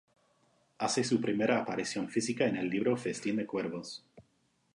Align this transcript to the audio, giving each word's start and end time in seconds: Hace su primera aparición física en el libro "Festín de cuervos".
Hace 0.79 1.03
su 1.03 1.21
primera 1.21 1.59
aparición 1.61 2.09
física 2.09 2.47
en 2.47 2.55
el 2.57 2.71
libro 2.71 2.97
"Festín 2.97 3.35
de 3.35 3.45
cuervos". 3.45 4.03